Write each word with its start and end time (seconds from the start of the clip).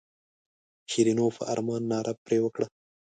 شیرینو 0.89 1.25
په 1.37 1.41
ارمان 1.53 1.81
ناره 1.91 2.13
پر 2.25 2.31
وکړه. 2.43 2.67